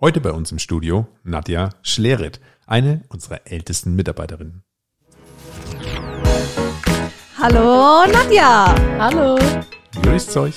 [0.00, 4.64] Heute bei uns im Studio Nadja Schleret, eine unserer ältesten Mitarbeiterinnen.
[7.38, 8.74] Hallo Nadja.
[8.98, 9.38] Hallo.
[10.02, 10.56] Grüßt euch.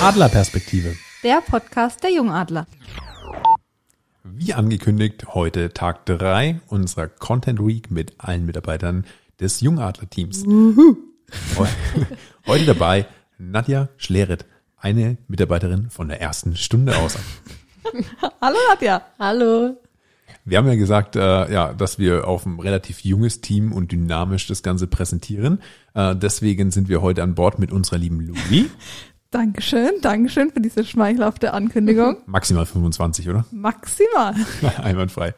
[0.00, 0.94] Adlerperspektive.
[1.24, 2.68] Der Podcast der Jungadler.
[4.22, 9.04] Wie angekündigt, heute Tag 3 unserer Content Week mit allen Mitarbeitern
[9.40, 10.44] des Jungadler-Teams.
[12.46, 13.06] Heute dabei
[13.40, 14.44] Nadja Schleret,
[14.76, 17.16] eine Mitarbeiterin von der ersten Stunde aus.
[18.40, 19.02] Hallo Nadja.
[19.18, 19.78] Hallo.
[20.44, 24.46] Wir haben ja gesagt, äh, ja, dass wir auf ein relativ junges Team und dynamisch
[24.46, 25.60] das Ganze präsentieren.
[25.94, 28.66] Äh, deswegen sind wir heute an Bord mit unserer lieben Louis.
[29.30, 32.18] Dankeschön, Dankeschön für diese schmeichelhafte Ankündigung.
[32.26, 33.46] Maximal 25, oder?
[33.52, 34.34] Maximal.
[34.82, 35.34] Einwandfrei.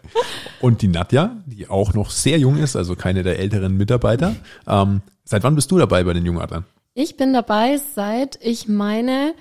[0.61, 4.34] Und die Nadja, die auch noch sehr jung ist, also keine der älteren Mitarbeiter.
[4.66, 6.64] Ähm, seit wann bist du dabei bei den Jungadlern?
[6.95, 9.34] Ich bin dabei seit, ich meine,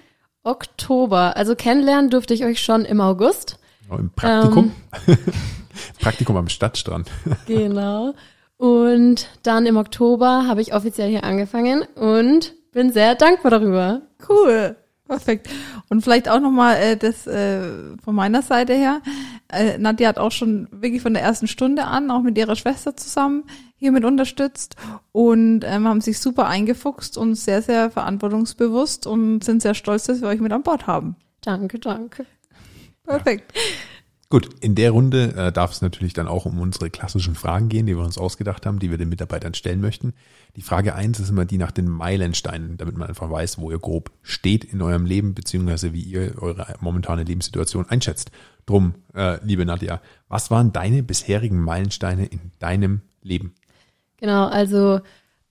[0.43, 1.35] Oktober.
[1.35, 3.59] Also kennenlernen durfte ich euch schon im August.
[3.89, 4.71] Oh, Im Praktikum.
[5.07, 5.17] Ähm,
[5.99, 7.09] Praktikum am Stadtstrand.
[7.47, 8.13] genau.
[8.55, 14.03] Und dann im Oktober habe ich offiziell hier angefangen und bin sehr dankbar darüber.
[14.29, 14.77] Cool.
[15.05, 15.49] Perfekt.
[15.89, 19.01] Und vielleicht auch nochmal äh, das äh, von meiner Seite her.
[19.51, 22.95] Äh, Nadja hat auch schon wirklich von der ersten Stunde an, auch mit ihrer Schwester
[22.95, 23.43] zusammen,
[23.75, 24.75] hiermit unterstützt
[25.11, 30.21] und ähm, haben sich super eingefuchst und sehr, sehr verantwortungsbewusst und sind sehr stolz, dass
[30.21, 31.15] wir euch mit an Bord haben.
[31.41, 32.25] Danke, danke.
[33.03, 33.51] Perfekt.
[33.55, 33.61] Ja.
[34.31, 37.85] Gut, in der Runde äh, darf es natürlich dann auch um unsere klassischen Fragen gehen,
[37.85, 40.13] die wir uns ausgedacht haben, die wir den Mitarbeitern stellen möchten.
[40.55, 43.77] Die Frage eins ist immer die nach den Meilensteinen, damit man einfach weiß, wo ihr
[43.77, 48.31] grob steht in eurem Leben, beziehungsweise wie ihr eure momentane Lebenssituation einschätzt.
[48.65, 53.53] Drum, äh, liebe Nadja, was waren deine bisherigen Meilensteine in deinem Leben?
[54.15, 55.01] Genau, also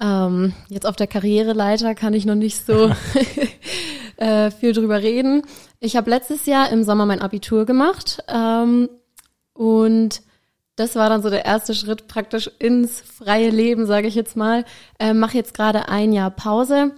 [0.00, 2.90] ähm, jetzt auf der Karriereleiter kann ich noch nicht so
[4.16, 5.42] äh, viel drüber reden.
[5.80, 8.90] Ich habe letztes Jahr im Sommer mein Abitur gemacht ähm,
[9.54, 10.20] und
[10.76, 14.64] das war dann so der erste Schritt praktisch ins freie Leben, sage ich jetzt mal.
[14.98, 16.92] Äh, Mache jetzt gerade ein Jahr Pause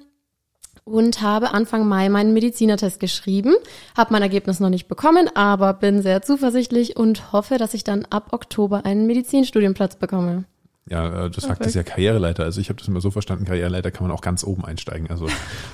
[0.84, 3.54] und habe Anfang Mai meinen Medizinertest geschrieben.
[3.96, 8.04] Habe mein Ergebnis noch nicht bekommen, aber bin sehr zuversichtlich und hoffe, dass ich dann
[8.10, 10.44] ab Oktober einen Medizinstudienplatz bekomme.
[10.88, 12.44] Ja, äh, das sagt es ja Karriereleiter.
[12.44, 15.08] Also ich habe das immer so verstanden, Karriereleiter kann man auch ganz oben einsteigen.
[15.10, 15.28] Also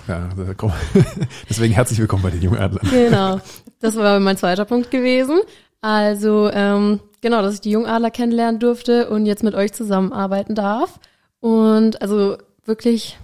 [0.07, 0.73] ja, komm.
[1.49, 2.87] deswegen herzlich willkommen bei den jungen Adlern.
[2.91, 3.41] Genau,
[3.81, 5.41] das war mein zweiter Punkt gewesen.
[5.81, 11.01] Also ähm, genau, dass ich die Jungadler kennenlernen durfte und jetzt mit euch zusammenarbeiten darf.
[11.41, 13.19] Und also wirklich,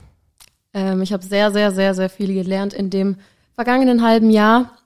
[0.72, 3.16] ähm, ich habe sehr, sehr, sehr, sehr viel gelernt in dem
[3.54, 4.78] vergangenen halben Jahr.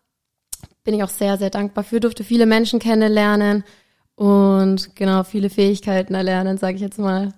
[0.83, 3.63] Bin ich auch sehr, sehr dankbar für, durfte viele Menschen kennenlernen
[4.19, 7.35] und genau viele Fähigkeiten erlernen, sage ich jetzt mal.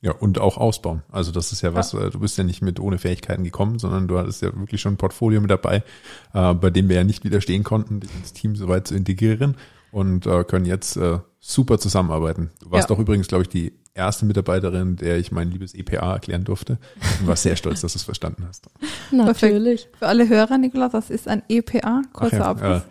[0.00, 1.02] Ja, und auch ausbauen.
[1.12, 2.06] Also das ist ja was, ja.
[2.06, 4.94] Äh, du bist ja nicht mit ohne Fähigkeiten gekommen, sondern du hattest ja wirklich schon
[4.94, 5.84] ein Portfolio mit dabei,
[6.32, 9.56] äh, bei dem wir ja nicht widerstehen konnten, dich ins Team soweit zu integrieren
[9.92, 12.50] und äh, können jetzt äh, super zusammenarbeiten.
[12.60, 12.96] Du warst ja.
[12.96, 16.78] doch übrigens, glaube ich, die erste Mitarbeiterin, der ich mein liebes EPA erklären durfte
[17.20, 18.66] und war sehr stolz, dass du es verstanden hast.
[19.12, 19.88] Natürlich.
[20.00, 22.82] Für alle Hörer, Nikolaus, das ist ein EPA, kurzer ja, Abriss.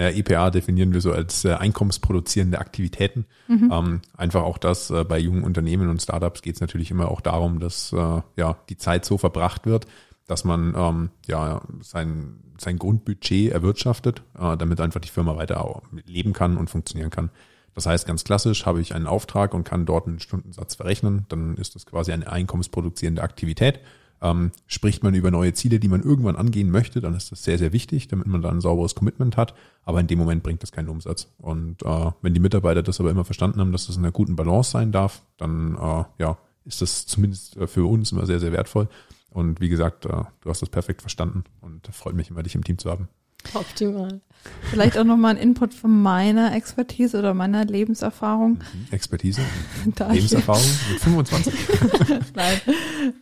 [0.00, 3.26] Naja, EPA definieren wir so als äh, einkommensproduzierende Aktivitäten.
[3.48, 3.70] Mhm.
[3.70, 7.20] Ähm, einfach auch das, äh, bei jungen Unternehmen und Startups geht es natürlich immer auch
[7.20, 9.86] darum, dass äh, ja die Zeit so verbracht wird,
[10.26, 16.32] dass man ähm, ja sein, sein Grundbudget erwirtschaftet, äh, damit einfach die Firma weiter leben
[16.32, 17.28] kann und funktionieren kann.
[17.74, 21.58] Das heißt, ganz klassisch habe ich einen Auftrag und kann dort einen Stundensatz verrechnen, dann
[21.58, 23.80] ist das quasi eine einkommensproduzierende Aktivität
[24.22, 27.58] ähm, spricht man über neue Ziele, die man irgendwann angehen möchte, dann ist das sehr,
[27.58, 29.54] sehr wichtig, damit man dann ein sauberes Commitment hat.
[29.84, 31.28] Aber in dem Moment bringt das keinen Umsatz.
[31.38, 34.36] Und äh, wenn die Mitarbeiter das aber immer verstanden haben, dass das in einer guten
[34.36, 38.52] Balance sein darf, dann äh, ja, ist das zumindest äh, für uns immer sehr, sehr
[38.52, 38.88] wertvoll.
[39.30, 42.64] Und wie gesagt, äh, du hast das perfekt verstanden und freut mich immer, dich im
[42.64, 43.08] Team zu haben.
[43.54, 44.20] Optimal.
[44.70, 48.52] Vielleicht auch nochmal ein Input von meiner Expertise oder meiner Lebenserfahrung.
[48.52, 48.86] Mhm.
[48.90, 49.42] Expertise?
[49.84, 50.62] Lebenserfahrung
[50.92, 51.54] mit 25?
[52.34, 52.60] Nein,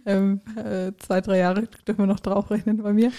[0.06, 3.11] ähm, äh, zwei, drei Jahre dürfen wir noch draufrechnen bei mir.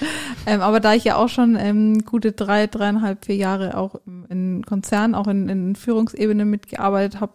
[0.45, 3.95] Ähm, aber da ich ja auch schon ähm, gute drei, dreieinhalb, vier Jahre auch
[4.29, 7.33] in Konzernen, auch in, in Führungsebene mitgearbeitet habe,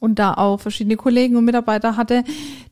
[0.00, 2.24] und da auch verschiedene Kollegen und Mitarbeiter hatte,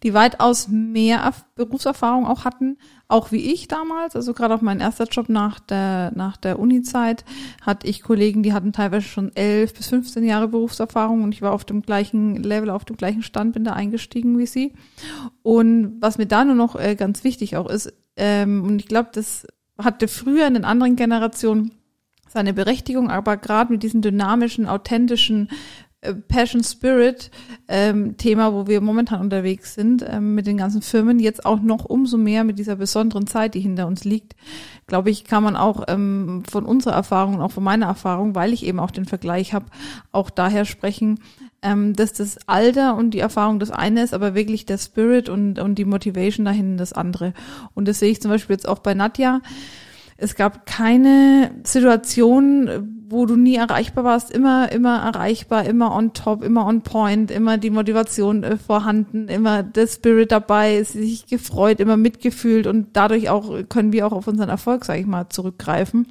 [0.02, 2.76] die weitaus mehr Berufserfahrung auch hatten,
[3.08, 4.16] auch wie ich damals.
[4.16, 7.24] Also gerade auf meinen erster Job nach der, nach der Uni-Zeit
[7.62, 11.52] hatte ich Kollegen, die hatten teilweise schon elf bis 15 Jahre Berufserfahrung und ich war
[11.52, 14.72] auf dem gleichen Level, auf dem gleichen Stand, bin da eingestiegen wie sie.
[15.42, 19.10] Und was mir da nur noch äh, ganz wichtig auch ist, ähm, und ich glaube,
[19.12, 19.46] das
[19.78, 21.72] hatte früher in den anderen Generationen
[22.28, 25.50] seine Berechtigung, aber gerade mit diesen dynamischen, authentischen
[26.12, 27.30] Passion Spirit
[27.68, 31.84] ähm, Thema, wo wir momentan unterwegs sind ähm, mit den ganzen Firmen, jetzt auch noch
[31.84, 34.34] umso mehr mit dieser besonderen Zeit, die hinter uns liegt,
[34.86, 38.52] glaube ich, kann man auch ähm, von unserer Erfahrung und auch von meiner Erfahrung, weil
[38.52, 39.66] ich eben auch den Vergleich habe,
[40.12, 41.20] auch daher sprechen,
[41.62, 45.58] ähm, dass das Alter und die Erfahrung das eine ist, aber wirklich der Spirit und,
[45.58, 47.32] und die Motivation dahin das andere.
[47.72, 49.40] Und das sehe ich zum Beispiel jetzt auch bei Nadja.
[50.16, 56.42] Es gab keine Situation, wo du nie erreichbar warst, immer, immer erreichbar, immer on top,
[56.42, 61.96] immer on point, immer die Motivation äh, vorhanden, immer der Spirit dabei, sich gefreut, immer
[61.96, 66.08] mitgefühlt und dadurch auch können wir auch auf unseren Erfolg, sage ich mal, zurückgreifen,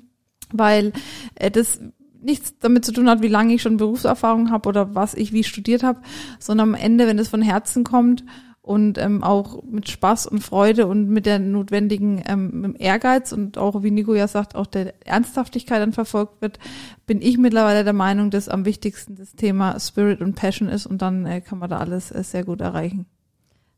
[0.51, 0.93] weil
[1.35, 1.79] äh, das
[2.21, 5.43] nichts damit zu tun hat, wie lange ich schon Berufserfahrung habe oder was ich wie
[5.43, 5.99] studiert habe,
[6.39, 8.23] sondern am Ende, wenn es von Herzen kommt
[8.63, 13.83] und ähm, auch mit Spaß und Freude und mit der notwendigen ähm, Ehrgeiz und auch,
[13.83, 16.59] wie Nico ja sagt, auch der Ernsthaftigkeit dann verfolgt wird,
[17.05, 21.01] bin ich mittlerweile der Meinung, dass am wichtigsten das Thema Spirit und Passion ist und
[21.01, 23.05] dann äh, kann man da alles äh, sehr gut erreichen.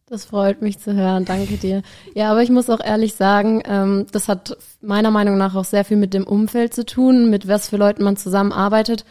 [0.07, 1.81] Das freut mich zu hören, danke dir.
[2.13, 5.83] Ja, aber ich muss auch ehrlich sagen, ähm, das hat meiner Meinung nach auch sehr
[5.83, 9.03] viel mit dem Umfeld zu tun, mit was für Leuten man zusammenarbeitet.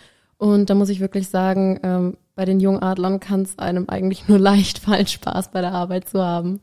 [0.45, 4.39] Und da muss ich wirklich sagen, ähm, bei den Jungadlern kann es einem eigentlich nur
[4.51, 6.61] leicht fallen, Spaß bei der Arbeit zu haben.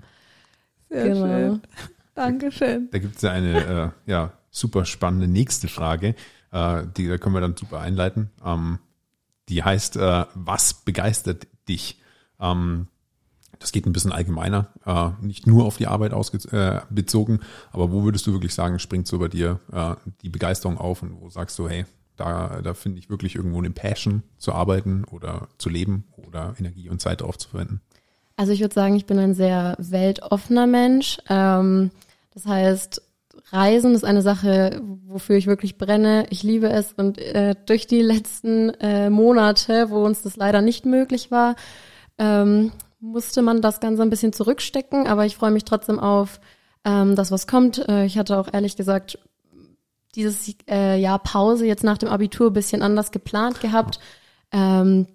[0.88, 1.26] Sehr genau.
[1.26, 1.62] schön.
[2.14, 2.90] Dankeschön.
[2.92, 6.14] Da gibt es ja eine äh, ja, super spannende nächste Frage,
[6.52, 8.30] äh, die da können wir dann super einleiten.
[8.46, 8.78] Ähm,
[9.50, 12.00] die heißt, äh, was begeistert dich?
[12.40, 12.86] Ähm,
[13.58, 18.04] das geht ein bisschen allgemeiner, äh, nicht nur auf die Arbeit ausbezogen, äh, aber wo
[18.04, 21.58] würdest du wirklich sagen, springt so bei dir äh, die Begeisterung auf und wo sagst
[21.58, 21.86] du, hey,
[22.22, 26.90] da, da finde ich wirklich irgendwo eine Passion zu arbeiten oder zu leben oder Energie
[26.90, 27.82] und Zeit darauf zu verwenden.
[28.36, 31.18] Also ich würde sagen, ich bin ein sehr weltoffener Mensch.
[31.30, 31.92] Ähm,
[32.34, 33.02] das heißt,
[33.52, 36.26] Reisen ist eine Sache, wofür ich wirklich brenne.
[36.30, 40.86] Ich liebe es und äh, durch die letzten äh, Monate, wo uns das leider nicht
[40.86, 41.56] möglich war,
[42.18, 45.08] ähm, musste man das Ganze ein bisschen zurückstecken.
[45.08, 46.40] Aber ich freue mich trotzdem auf
[46.86, 47.88] ähm, das, was kommt.
[47.90, 49.20] Äh, ich hatte auch ehrlich gesagt
[50.16, 54.00] dieses äh, Jahr Pause jetzt nach dem Abitur bisschen anders geplant gehabt.
[54.52, 55.08] Ähm,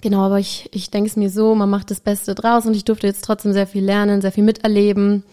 [0.00, 2.84] genau, aber ich, ich denke es mir so, man macht das Beste draus und ich
[2.84, 5.24] durfte jetzt trotzdem sehr viel lernen, sehr viel miterleben.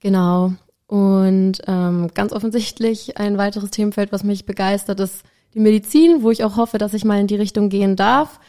[0.00, 0.52] Genau.
[0.86, 5.22] Und ähm, ganz offensichtlich ein weiteres Themenfeld, was mich begeistert, ist
[5.54, 8.40] die Medizin, wo ich auch hoffe, dass ich mal in die Richtung gehen darf.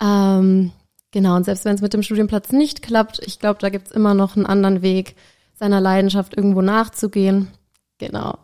[0.00, 0.72] Ähm,
[1.10, 4.14] genau, und selbst wenn es mit dem Studienplatz nicht klappt, ich glaube, da gibt's immer
[4.14, 5.16] noch einen anderen Weg,
[5.54, 7.48] seiner Leidenschaft irgendwo nachzugehen.
[7.98, 8.38] Genau.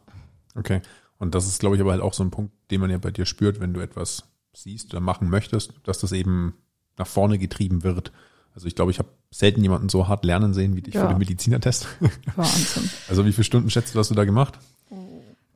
[0.58, 0.82] Okay.
[1.18, 3.10] Und das ist, glaube ich, aber halt auch so ein Punkt, den man ja bei
[3.10, 6.54] dir spürt, wenn du etwas siehst oder machen möchtest, dass das eben
[6.96, 8.12] nach vorne getrieben wird.
[8.54, 11.02] Also ich glaube, ich habe selten jemanden so hart lernen sehen wie dich ja.
[11.02, 11.86] für den Medizinertest.
[12.36, 12.90] Wahnsinn.
[13.08, 14.58] Also wie viele Stunden schätzt du, hast du da gemacht?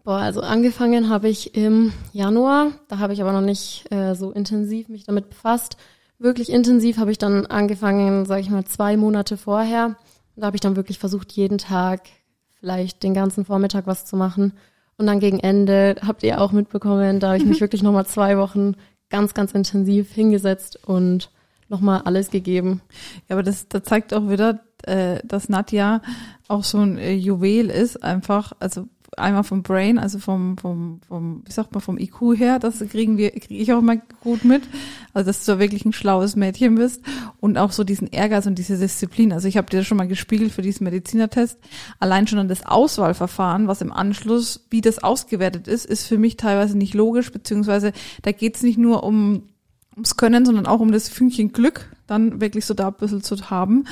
[0.05, 2.73] Boah, also angefangen habe ich im Januar.
[2.89, 5.77] Da habe ich aber noch nicht äh, so intensiv mich damit befasst.
[6.19, 9.97] Wirklich intensiv habe ich dann angefangen, sage ich mal, zwei Monate vorher.
[10.37, 12.03] Da habe ich dann wirklich versucht, jeden Tag
[12.59, 14.53] vielleicht den ganzen Vormittag was zu machen.
[15.03, 18.39] Und dann gegen Ende habt ihr auch mitbekommen, da habe ich mich wirklich nochmal zwei
[18.39, 18.77] Wochen
[19.11, 21.33] ganz, ganz intensiv hingesetzt und
[21.69, 22.83] nochmal alles gegeben.
[23.29, 26.03] Ja, aber das, das zeigt auch wieder, äh, dass Nadja
[26.47, 28.87] auch so ein äh, Juwel ist, einfach, also
[29.17, 33.19] einmal vom Brain, also vom, vom, vom, wie sagt man, vom IQ her, das kriegen
[33.19, 34.63] wir, kriege ich auch mal gut mit.
[35.13, 37.03] Also, dass du wirklich ein schlaues Mädchen bist
[37.41, 39.33] und auch so diesen Ehrgeiz und diese Disziplin.
[39.33, 41.59] Also, ich habe dir schon mal gespiegelt für diesen Medizinertest.
[42.01, 46.37] Allein schon an das Auswahlverfahren, was im Anschluss, wie das ausgewertet ist, ist für mich
[46.37, 47.93] teilweise nicht logisch, beziehungsweise
[48.23, 49.43] da geht es nicht nur um
[49.95, 53.51] ums Können, sondern auch um das Fünkchen Glück, dann wirklich so da ein bisschen zu
[53.51, 53.85] haben.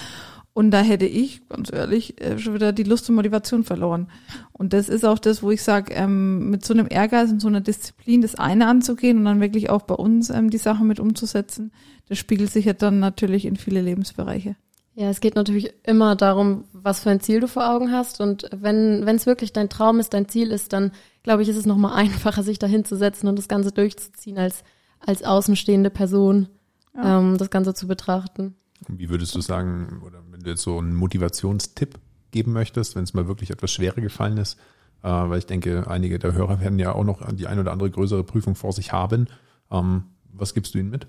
[0.52, 4.09] Und da hätte ich, ganz ehrlich, äh, schon wieder die Lust und Motivation verloren.
[4.52, 7.49] Und das ist auch das, wo ich sage, ähm, mit so einem Ehrgeiz und so
[7.49, 10.99] einer Disziplin das eine anzugehen und dann wirklich auch bei uns ähm, die Sachen mit
[10.99, 11.73] umzusetzen,
[12.09, 14.57] das spiegelt sich ja dann natürlich in viele Lebensbereiche.
[14.95, 18.21] Ja, es geht natürlich immer darum, was für ein Ziel du vor Augen hast.
[18.21, 20.90] Und wenn wenn es wirklich dein Traum ist, dein Ziel ist, dann
[21.23, 24.64] glaube ich, ist es nochmal einfacher, sich dahin zu setzen und das Ganze durchzuziehen, als
[24.99, 26.49] als außenstehende Person
[26.95, 27.19] ja.
[27.19, 28.57] ähm, das Ganze zu betrachten.
[28.88, 30.23] Wie würdest du sagen, oder
[30.55, 31.99] so einen Motivationstipp
[32.31, 34.59] geben möchtest, wenn es mal wirklich etwas schwerer gefallen ist,
[35.03, 37.91] äh, weil ich denke, einige der Hörer werden ja auch noch die ein oder andere
[37.91, 39.29] größere Prüfung vor sich haben.
[39.71, 41.07] Ähm, was gibst du ihnen mit?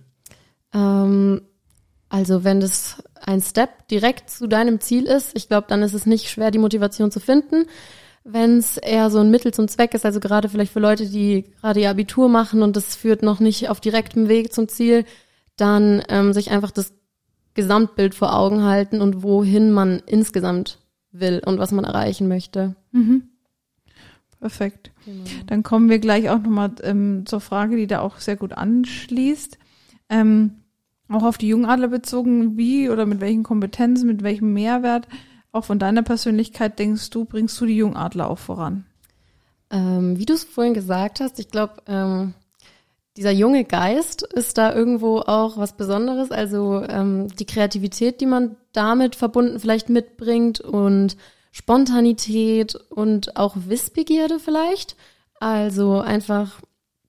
[0.73, 1.41] Ähm,
[2.09, 6.05] also wenn das ein Step direkt zu deinem Ziel ist, ich glaube, dann ist es
[6.05, 7.65] nicht schwer, die Motivation zu finden.
[8.23, 11.45] Wenn es eher so ein Mittel zum Zweck ist, also gerade vielleicht für Leute, die
[11.59, 15.05] gerade ihr Abitur machen und das führt noch nicht auf direktem Weg zum Ziel,
[15.55, 16.93] dann ähm, sich einfach das
[17.53, 20.79] Gesamtbild vor Augen halten und wohin man insgesamt
[21.11, 22.75] will und was man erreichen möchte.
[22.91, 23.23] Mhm.
[24.39, 24.91] Perfekt.
[25.05, 25.23] Genau.
[25.47, 29.59] Dann kommen wir gleich auch nochmal ähm, zur Frage, die da auch sehr gut anschließt.
[30.09, 30.61] Ähm,
[31.09, 35.07] auch auf die Jungadler bezogen, wie oder mit welchen Kompetenzen, mit welchem Mehrwert,
[35.51, 38.85] auch von deiner Persönlichkeit denkst du, bringst du die Jungadler auch voran?
[39.69, 42.33] Ähm, wie du es vorhin gesagt hast, ich glaube, ähm,
[43.17, 46.31] dieser junge Geist ist da irgendwo auch was Besonderes.
[46.31, 51.17] Also ähm, die Kreativität, die man damit verbunden vielleicht mitbringt und
[51.51, 54.95] Spontanität und auch Wissbegierde vielleicht.
[55.39, 56.61] Also einfach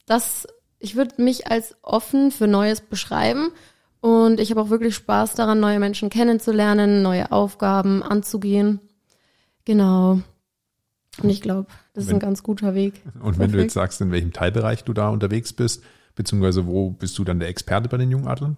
[0.07, 0.49] das,
[0.81, 3.53] ich würde mich als offen für Neues beschreiben
[4.01, 8.81] und ich habe auch wirklich Spaß daran, neue Menschen kennenzulernen, neue Aufgaben anzugehen.
[9.65, 10.21] Genau.
[11.21, 13.03] Und ich glaube, das wenn, ist ein ganz guter Weg.
[13.21, 13.55] Und wenn Perfekt.
[13.55, 15.83] du jetzt sagst, in welchem Teilbereich du da unterwegs bist,
[16.15, 18.57] beziehungsweise wo bist du dann der Experte bei den Jungadlern?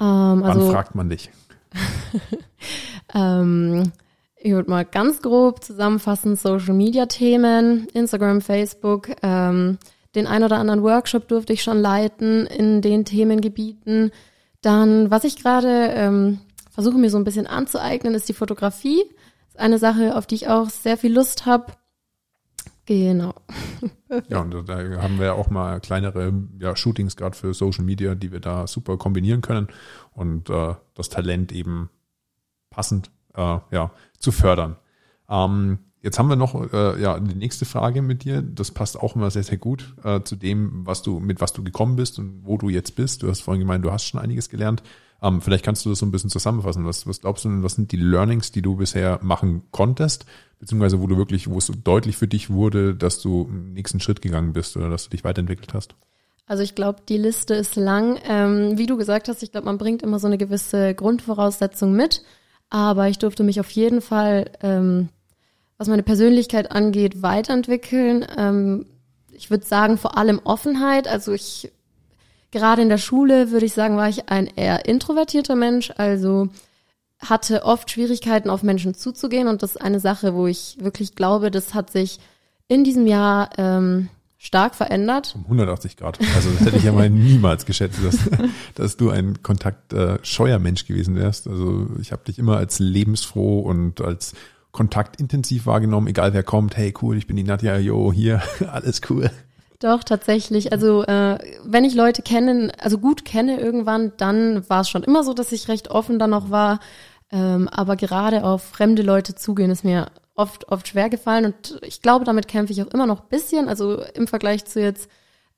[0.00, 1.30] Ähm, also, Wann fragt man dich?
[3.14, 3.92] ähm,
[4.36, 9.78] ich würde mal ganz grob zusammenfassen, Social Media Themen, Instagram, Facebook, ähm,
[10.14, 14.10] den ein oder anderen Workshop durfte ich schon leiten in den Themengebieten.
[14.60, 19.02] Dann, was ich gerade ähm, versuche mir so ein bisschen anzueignen, ist die Fotografie.
[19.04, 21.72] Das ist eine Sache, auf die ich auch sehr viel Lust habe.
[22.90, 23.34] Genau.
[24.28, 28.16] Ja, und da haben wir ja auch mal kleinere ja, Shootings gerade für Social Media,
[28.16, 29.68] die wir da super kombinieren können
[30.12, 31.88] und äh, das Talent eben
[32.68, 34.74] passend äh, ja, zu fördern.
[35.28, 38.40] Ähm, Jetzt haben wir noch äh, ja die nächste Frage mit dir.
[38.40, 41.62] Das passt auch immer sehr sehr gut äh, zu dem, was du mit was du
[41.62, 43.22] gekommen bist und wo du jetzt bist.
[43.22, 44.82] Du hast vorhin gemeint, du hast schon einiges gelernt.
[45.22, 46.86] Ähm, vielleicht kannst du das so ein bisschen zusammenfassen.
[46.86, 50.24] Was, was glaubst du denn, was sind die Learnings, die du bisher machen konntest,
[50.60, 54.22] beziehungsweise wo du wirklich, wo es deutlich für dich wurde, dass du einen nächsten Schritt
[54.22, 55.94] gegangen bist oder dass du dich weiterentwickelt hast?
[56.46, 58.18] Also ich glaube, die Liste ist lang.
[58.24, 62.22] Ähm, wie du gesagt hast, ich glaube, man bringt immer so eine gewisse Grundvoraussetzung mit.
[62.68, 65.08] Aber ich durfte mich auf jeden Fall ähm,
[65.80, 68.26] was meine Persönlichkeit angeht, weiterentwickeln.
[68.36, 68.84] Ähm,
[69.32, 71.08] ich würde sagen, vor allem Offenheit.
[71.08, 71.72] Also ich,
[72.50, 75.90] gerade in der Schule würde ich sagen, war ich ein eher introvertierter Mensch.
[75.96, 76.48] Also
[77.20, 79.48] hatte oft Schwierigkeiten, auf Menschen zuzugehen.
[79.48, 82.18] Und das ist eine Sache, wo ich wirklich glaube, das hat sich
[82.68, 84.08] in diesem Jahr ähm,
[84.38, 85.34] stark verändert.
[85.34, 86.18] Um 180 Grad.
[86.34, 88.18] Also das hätte ich ja mal niemals geschätzt, dass,
[88.74, 91.46] dass du ein kontaktscheuer äh, Mensch gewesen wärst.
[91.46, 94.32] Also ich habe dich immer als lebensfroh und als
[94.72, 98.40] kontaktintensiv wahrgenommen, egal wer kommt, hey cool, ich bin die Nadja, yo, hier,
[98.72, 99.30] alles cool.
[99.80, 100.72] Doch, tatsächlich.
[100.72, 105.24] Also äh, wenn ich Leute kennen, also gut kenne irgendwann, dann war es schon immer
[105.24, 106.80] so, dass ich recht offen dann noch war.
[107.32, 112.02] Ähm, aber gerade auf fremde Leute zugehen ist mir oft, oft schwer gefallen und ich
[112.02, 113.68] glaube, damit kämpfe ich auch immer noch bisschen.
[113.68, 115.08] Also im Vergleich zu jetzt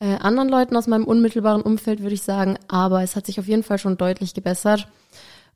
[0.00, 3.46] äh, anderen Leuten aus meinem unmittelbaren Umfeld würde ich sagen, aber es hat sich auf
[3.46, 4.88] jeden Fall schon deutlich gebessert.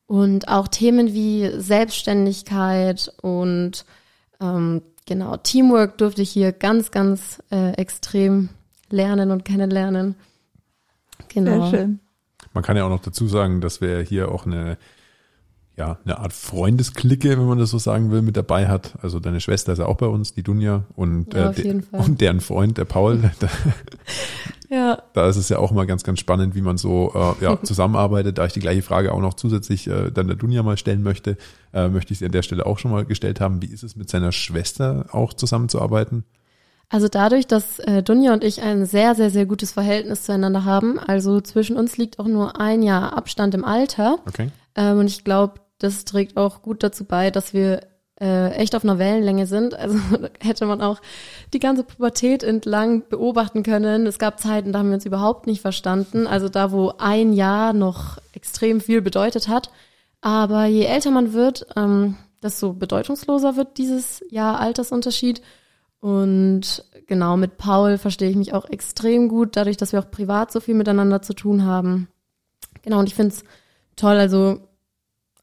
[0.07, 3.85] Und auch Themen wie Selbstständigkeit und
[4.41, 8.51] ähm, genau Teamwork durfte ich hier ganz, ganz äh, extrem
[8.89, 10.15] lernen und kennenlernen.
[11.29, 11.69] Genau.
[11.69, 12.01] Sehr schön.
[12.53, 14.79] Man kann ja auch noch dazu sagen, dass wir hier auch eine
[15.77, 18.95] ja, eine Art Freundesklicke, wenn man das so sagen will, mit dabei hat.
[19.03, 22.21] Also deine Schwester ist ja auch bei uns, die Dunja, und, ja, äh, de und
[22.23, 23.31] deren Freund, der Paul.
[24.71, 25.03] ja.
[25.13, 28.39] Da ist es ja auch mal ganz, ganz spannend, wie man so äh, ja, zusammenarbeitet.
[28.39, 31.37] Da ich die gleiche Frage auch noch zusätzlich äh, dann der Dunja mal stellen möchte,
[31.75, 33.61] äh, möchte ich sie an der Stelle auch schon mal gestellt haben.
[33.61, 36.25] Wie ist es mit seiner Schwester auch zusammenzuarbeiten?
[36.89, 40.99] Also dadurch, dass äh, Dunja und ich ein sehr, sehr, sehr gutes Verhältnis zueinander haben,
[40.99, 44.21] also zwischen uns liegt auch nur ein Jahr Abstand im Alter.
[44.27, 44.51] Okay.
[44.77, 47.81] Ähm, und ich glaube, das trägt auch gut dazu bei, dass wir
[48.21, 49.75] äh, echt auf einer Wellenlänge sind.
[49.75, 49.99] Also
[50.41, 51.01] hätte man auch
[51.53, 54.07] die ganze Pubertät entlang beobachten können.
[54.07, 56.27] Es gab Zeiten, da haben wir uns überhaupt nicht verstanden.
[56.27, 59.71] Also da, wo ein Jahr noch extrem viel bedeutet hat.
[60.21, 65.43] Aber je älter man wird, ähm, desto bedeutungsloser wird dieses Jahr Altersunterschied.
[66.01, 70.53] Und genau mit Paul verstehe ich mich auch extrem gut, dadurch, dass wir auch privat
[70.53, 72.09] so viel miteinander zu tun haben.
[72.83, 73.45] Genau, und ich finde es
[73.97, 74.17] toll.
[74.17, 74.66] Also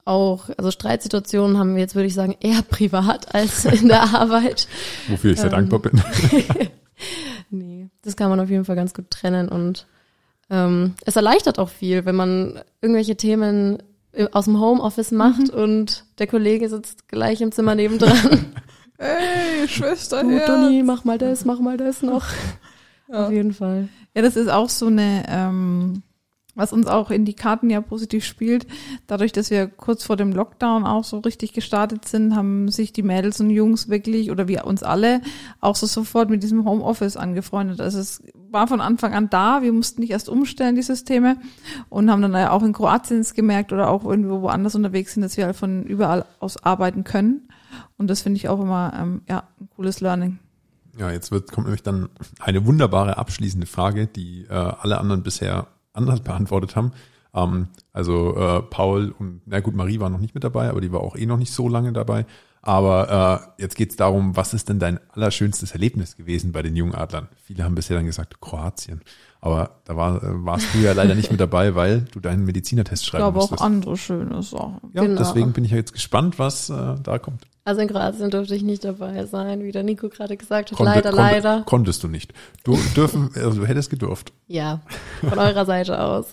[0.05, 4.67] auch, also Streitsituationen haben wir jetzt, würde ich sagen, eher privat als in der Arbeit.
[5.07, 6.01] Wofür ich sehr ähm, dankbar bin.
[7.50, 9.88] nee, das kann man auf jeden Fall ganz gut trennen und
[10.50, 13.81] ähm, es erleichtert auch viel, wenn man irgendwelche Themen
[14.31, 15.60] aus dem Homeoffice macht mhm.
[15.60, 18.53] und der Kollege sitzt gleich im Zimmer nebendran.
[18.98, 22.25] Ey, Schwester, Gut, Doni, mach mal das, mach mal das noch.
[23.10, 23.25] Ja.
[23.25, 23.89] Auf jeden Fall.
[24.15, 26.03] Ja, das ist auch so eine ähm,
[26.55, 28.67] was uns auch in die Karten ja positiv spielt.
[29.07, 33.03] Dadurch, dass wir kurz vor dem Lockdown auch so richtig gestartet sind, haben sich die
[33.03, 35.22] Mädels und Jungs wirklich oder wir uns alle
[35.60, 37.81] auch so sofort mit diesem Homeoffice angefreundet.
[37.81, 39.62] Also es war von Anfang an da.
[39.62, 41.38] Wir mussten nicht erst umstellen, die Systeme
[41.89, 45.38] und haben dann auch in Kroatien es gemerkt oder auch irgendwo woanders unterwegs sind, dass
[45.38, 47.50] wir halt von überall aus arbeiten können.
[47.98, 50.39] Und das finde ich auch immer ähm, ja, ein cooles Learning.
[50.98, 55.67] Ja, jetzt wird, kommt nämlich dann eine wunderbare abschließende Frage, die äh, alle anderen bisher
[55.94, 56.92] anders beantwortet haben.
[57.34, 60.92] Ähm, also äh, Paul und, na gut, Marie war noch nicht mit dabei, aber die
[60.92, 62.26] war auch eh noch nicht so lange dabei.
[62.66, 67.28] Aber äh, jetzt geht's darum, was ist denn dein allerschönstes Erlebnis gewesen bei den Jungadlern?
[67.44, 69.02] Viele haben bisher dann gesagt, Kroatien.
[69.42, 73.04] Aber da war, äh, warst du ja leider nicht mit dabei, weil du deinen Medizinertest
[73.04, 73.62] Ich schreiben glaube auch musstest.
[73.62, 74.80] andere schöne Sachen.
[74.94, 75.20] Ja, Genau.
[75.20, 77.44] deswegen bin ich ja jetzt gespannt, was äh, da kommt.
[77.65, 80.77] Also in Kroatien durfte ich nicht dabei sein, wie der Nico gerade gesagt hat.
[80.77, 81.63] Konte- leider, konte- leider.
[81.65, 82.34] Konntest du nicht.
[82.63, 84.34] Du dürfen, also du hättest gedurft.
[84.48, 84.82] Ja,
[85.22, 86.25] von eurer Seite aus.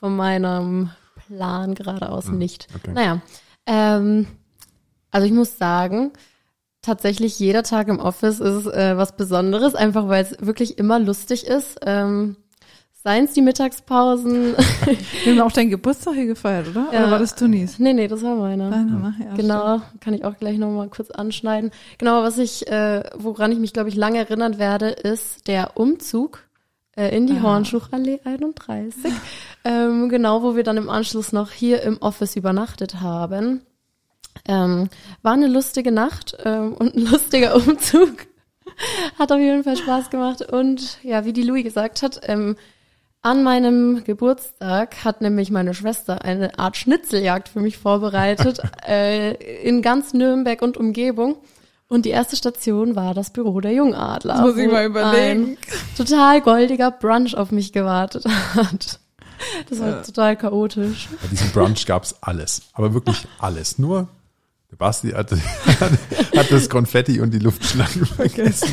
[0.00, 0.90] Von meinem
[1.26, 2.68] Plan geradeaus nicht.
[2.74, 2.92] okay.
[2.94, 3.20] Naja,
[3.66, 4.26] ähm,
[5.10, 6.12] also ich muss sagen,
[6.82, 11.46] tatsächlich jeder Tag im Office ist äh, was Besonderes, einfach weil es wirklich immer lustig
[11.46, 11.78] ist.
[11.84, 12.36] Ähm,
[13.08, 14.54] Seien es die Mittagspausen.
[15.24, 16.88] Wir haben auch deinen Geburtstag hier gefeiert, oder?
[16.92, 16.98] Ja.
[17.04, 17.78] Oder war das Tunis?
[17.78, 18.68] nee, nee, das war meiner.
[18.68, 19.14] Deiner, ne?
[19.18, 21.70] Ja, Genau, kann ich auch gleich nochmal kurz anschneiden.
[21.96, 26.40] Genau, was ich, äh, woran ich mich, glaube ich, lange erinnern werde, ist der Umzug
[26.98, 27.44] äh, in die Ah.
[27.44, 29.10] Hornschuchallee 31.
[29.64, 33.62] ähm, genau, wo wir dann im Anschluss noch hier im Office übernachtet haben.
[34.46, 34.90] Ähm,
[35.22, 38.26] war eine lustige Nacht ähm, und ein lustiger Umzug.
[39.18, 40.42] Hat auf jeden Fall Spaß gemacht.
[40.42, 42.56] Und ja, wie die Louis gesagt hat, ähm,
[43.22, 49.82] an meinem Geburtstag hat nämlich meine Schwester eine Art Schnitzeljagd für mich vorbereitet, äh, in
[49.82, 51.36] ganz Nürnberg und Umgebung.
[51.88, 54.34] Und die erste Station war das Büro der Jungadler.
[54.34, 55.56] Das muss ich mal überlegen.
[55.56, 59.00] Ein total goldiger Brunch auf mich gewartet hat.
[59.70, 61.08] Das war total chaotisch.
[61.22, 63.78] Bei diesem Brunch gab's alles, aber wirklich alles.
[63.78, 64.08] Nur
[64.70, 65.30] der Basti hat,
[66.36, 68.68] hat das Konfetti und die Luftschlangen vergessen.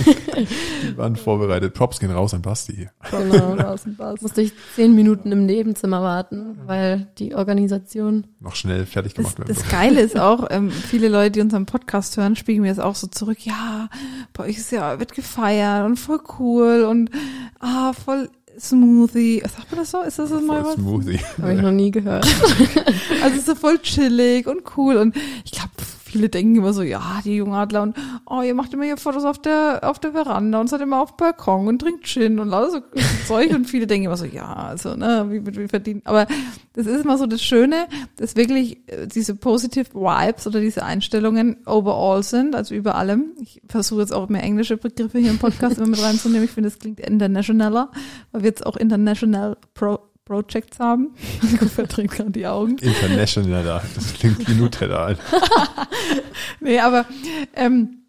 [0.84, 1.74] Die waren vorbereitet.
[1.74, 2.90] Props gehen raus an Basti.
[3.12, 3.56] Genau.
[3.56, 4.22] Draußen war's.
[4.22, 9.40] Musste ich zehn Minuten im Nebenzimmer warten, weil die Organisation Noch schnell fertig Das, gemacht
[9.40, 9.56] werden.
[9.56, 12.96] das Geile ist auch, ähm, viele Leute, die unseren Podcast hören, spiegeln mir das auch
[12.96, 13.46] so zurück.
[13.46, 13.88] Ja,
[14.34, 17.10] bei euch ist ja, wird gefeiert und voll cool und
[17.60, 19.42] ah, voll Smoothie.
[19.42, 20.02] Sagt man das so?
[20.02, 20.76] Ist das so mal was?
[20.76, 21.20] Smoothie.
[21.42, 22.26] habe ich noch nie gehört.
[23.24, 25.72] Also so voll chillig und cool und ich glaube,
[26.16, 29.38] viele denken immer so, ja, die Jungadler und oh, ihr macht immer hier Fotos auf
[29.38, 32.80] der auf der Veranda und seid immer auf Balkon und trinkt Gin und lauter so
[33.28, 36.02] Zeug und viele denken immer so, ja, also, ne, wie wie verdienen.
[36.06, 36.26] Aber
[36.72, 41.58] das ist immer so das Schöne, dass wirklich äh, diese positive Vibes oder diese Einstellungen
[41.66, 43.34] overall sind, also über allem.
[43.42, 46.46] Ich versuche jetzt auch mehr englische Begriffe hier im Podcast immer mit reinzunehmen.
[46.46, 47.92] Ich finde, das klingt internationaler,
[48.32, 51.14] weil wir jetzt auch international Pro Projects haben.
[51.62, 52.78] Ich verdreht gerade die Augen.
[52.80, 53.82] International da.
[53.96, 55.16] Das klingt wie Nutella.
[56.60, 57.06] Nee, aber
[57.56, 58.00] ähm,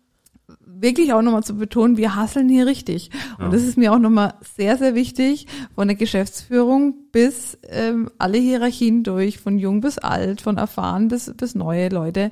[0.64, 3.11] wirklich auch nochmal zu betonen, wir hasseln hier richtig.
[3.38, 3.50] Und Ja.
[3.50, 9.02] das ist mir auch nochmal sehr, sehr wichtig, von der Geschäftsführung bis ähm, alle Hierarchien
[9.02, 12.31] durch, von jung bis alt, von erfahren bis, bis neue Leute.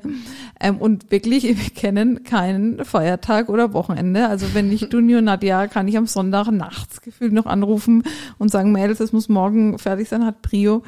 [0.60, 4.28] Ähm, und wirklich, wir kennen keinen Feiertag oder Wochenende.
[4.28, 8.02] Also wenn ich Dunio und Nadja, kann ich am Sonntag nachts gefühlt noch anrufen
[8.36, 10.82] und sagen, Mädels, das muss morgen fertig sein, hat Prio.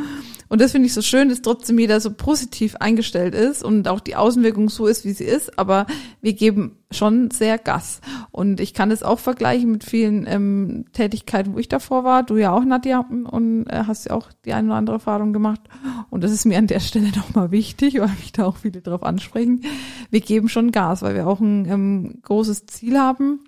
[0.48, 4.00] Und das finde ich so schön, dass trotzdem jeder so positiv eingestellt ist und auch
[4.00, 5.58] die Außenwirkung so ist, wie sie ist.
[5.58, 5.86] Aber
[6.20, 8.00] wir geben schon sehr Gas.
[8.30, 12.22] Und ich kann das auch vergleichen mit vielen ähm, Tätigkeiten, wo ich davor war.
[12.22, 15.60] Du ja auch, Nadja, und äh, hast ja auch die eine oder andere Erfahrung gemacht.
[16.10, 19.02] Und das ist mir an der Stelle nochmal wichtig, weil mich da auch viele drauf
[19.02, 19.62] ansprechen.
[20.10, 23.40] Wir geben schon Gas, weil wir auch ein ähm, großes Ziel haben,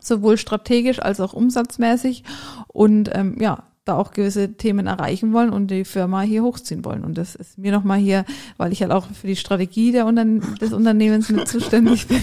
[0.00, 2.24] sowohl strategisch als auch umsatzmäßig.
[2.68, 7.04] Und ähm, ja, da auch gewisse Themen erreichen wollen und die Firma hier hochziehen wollen.
[7.04, 8.24] Und das ist mir nochmal hier,
[8.56, 12.22] weil ich halt auch für die Strategie der Unterne des Unternehmens mit zuständig bin.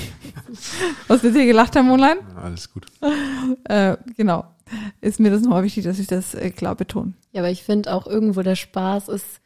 [1.08, 2.20] Was wir hier gelacht haben, Online?
[2.36, 2.86] Ja, alles gut.
[3.66, 4.46] Äh, genau.
[5.02, 7.14] Ist mir das nochmal wichtig, dass ich das äh, klar betone.
[7.32, 9.42] Ja, aber ich finde auch irgendwo der Spaß ist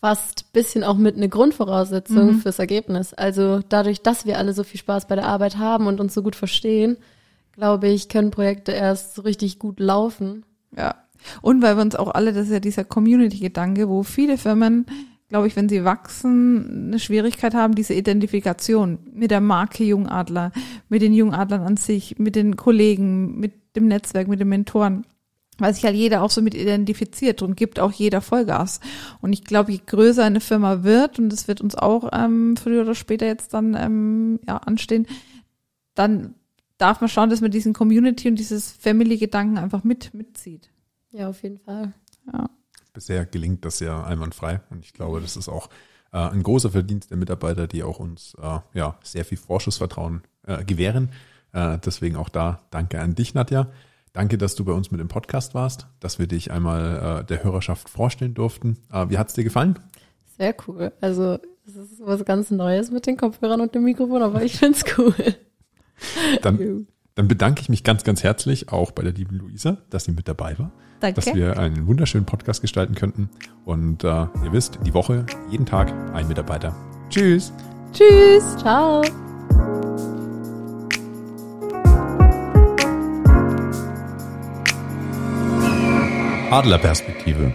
[0.00, 3.14] fast bisschen auch mit eine Grundvoraussetzung fürs Ergebnis.
[3.14, 6.22] Also dadurch, dass wir alle so viel Spaß bei der Arbeit haben und uns so
[6.22, 6.96] gut verstehen,
[7.52, 10.44] glaube ich, können Projekte erst so richtig gut laufen.
[10.76, 11.03] Ja.
[11.42, 14.86] Und weil wir uns auch alle, das ist ja dieser Community-Gedanke, wo viele Firmen,
[15.28, 20.52] glaube ich, wenn sie wachsen, eine Schwierigkeit haben, diese Identifikation mit der Marke Jungadler,
[20.88, 25.04] mit den Jungadlern an sich, mit den Kollegen, mit dem Netzwerk, mit den Mentoren.
[25.58, 28.80] Weil sich halt jeder auch so mit identifiziert und gibt auch jeder Vollgas.
[29.20, 32.82] Und ich glaube, je größer eine Firma wird, und das wird uns auch ähm, früher
[32.82, 35.06] oder später jetzt dann ähm, ja, anstehen,
[35.94, 36.34] dann
[36.78, 40.70] darf man schauen, dass man diesen Community und dieses Family-Gedanken einfach mit mitzieht.
[41.14, 41.92] Ja, auf jeden Fall.
[42.32, 42.50] Ja.
[42.92, 44.60] Bisher gelingt das ja einwandfrei.
[44.70, 45.68] Und ich glaube, das ist auch
[46.12, 50.64] äh, ein großer Verdienst der Mitarbeiter, die auch uns äh, ja sehr viel Vorschussvertrauen äh,
[50.64, 51.10] gewähren.
[51.52, 53.68] Äh, deswegen auch da danke an dich, Nadja.
[54.12, 57.44] Danke, dass du bei uns mit im Podcast warst, dass wir dich einmal äh, der
[57.44, 58.78] Hörerschaft vorstellen durften.
[58.92, 59.78] Äh, wie hat's dir gefallen?
[60.36, 60.92] Sehr cool.
[61.00, 64.84] Also es ist was ganz Neues mit den Kopfhörern und dem Mikrofon, aber ich find's
[64.98, 65.14] cool.
[66.42, 70.12] Dann, Dann bedanke ich mich ganz, ganz herzlich auch bei der lieben Luisa, dass sie
[70.12, 70.72] mit dabei war.
[70.98, 71.20] Danke.
[71.20, 73.30] Dass wir einen wunderschönen Podcast gestalten könnten.
[73.64, 76.74] Und äh, ihr wisst, die Woche, jeden Tag ein Mitarbeiter.
[77.10, 77.52] Tschüss.
[77.92, 78.56] Tschüss.
[78.56, 79.02] Ciao.
[86.50, 87.54] Adlerperspektive.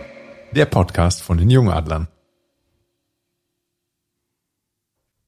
[0.55, 2.07] Der Podcast von den Jungadlern.